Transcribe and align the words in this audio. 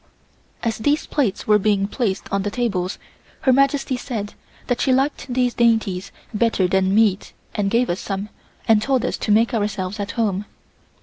As 0.63 0.79
these 0.79 1.05
plates 1.05 1.45
were 1.45 1.59
being 1.59 1.87
placed 1.87 2.27
on 2.33 2.41
the 2.41 2.49
tables 2.49 2.97
Her 3.41 3.53
Majesty 3.53 3.95
said 3.97 4.33
that 4.65 4.81
she 4.81 4.91
liked 4.91 5.31
these 5.31 5.53
dainties 5.53 6.11
better 6.33 6.67
than 6.67 6.95
meat 6.95 7.33
and 7.53 7.69
gave 7.69 7.87
us 7.87 7.99
some 7.99 8.29
and 8.67 8.81
told 8.81 9.05
us 9.05 9.15
to 9.17 9.31
make 9.31 9.53
ourselves 9.53 9.99
at 9.99 10.13
home. 10.13 10.45